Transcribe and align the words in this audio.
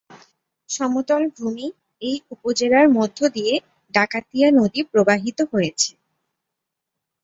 সমতল 0.69 1.23
ভূমি 1.35 1.67
এই 2.01 2.17
উপজেলার 2.33 2.87
মধ্য 2.97 3.19
দিয়ে 3.35 3.53
ডাকাতিয়া 3.93 4.47
নদী 4.59 4.81
প্রবাহিত 4.91 5.39
হয়েছে। 5.51 5.91